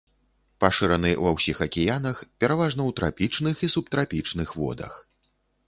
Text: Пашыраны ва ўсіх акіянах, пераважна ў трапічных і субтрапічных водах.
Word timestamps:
Пашыраны 0.63 1.11
ва 1.25 1.33
ўсіх 1.35 1.57
акіянах, 1.65 2.23
пераважна 2.45 2.81
ў 2.89 2.91
трапічных 3.03 3.55
і 3.69 3.73
субтрапічных 3.77 4.49
водах. 4.67 5.01